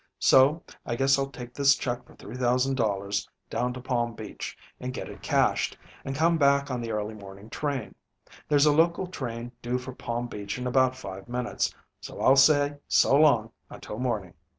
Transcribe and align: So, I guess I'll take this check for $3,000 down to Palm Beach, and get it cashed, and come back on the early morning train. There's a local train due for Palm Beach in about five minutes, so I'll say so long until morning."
So, 0.17 0.63
I 0.83 0.95
guess 0.95 1.19
I'll 1.19 1.29
take 1.29 1.53
this 1.53 1.75
check 1.75 2.07
for 2.07 2.15
$3,000 2.15 3.27
down 3.51 3.71
to 3.73 3.79
Palm 3.79 4.15
Beach, 4.15 4.57
and 4.79 4.95
get 4.95 5.07
it 5.07 5.21
cashed, 5.21 5.77
and 6.03 6.15
come 6.15 6.39
back 6.39 6.71
on 6.71 6.81
the 6.81 6.89
early 6.91 7.13
morning 7.13 7.51
train. 7.51 7.93
There's 8.49 8.65
a 8.65 8.71
local 8.73 9.05
train 9.05 9.51
due 9.61 9.77
for 9.77 9.93
Palm 9.93 10.25
Beach 10.25 10.57
in 10.57 10.65
about 10.65 10.95
five 10.97 11.29
minutes, 11.29 11.71
so 11.99 12.19
I'll 12.19 12.35
say 12.35 12.77
so 12.87 13.15
long 13.15 13.51
until 13.69 13.99
morning." 13.99 14.33